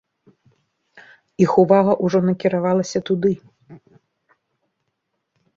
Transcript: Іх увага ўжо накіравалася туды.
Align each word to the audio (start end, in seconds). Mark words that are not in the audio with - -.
Іх 1.45 1.51
увага 1.63 1.93
ўжо 2.07 2.19
накіравалася 2.29 2.99
туды. 3.11 3.33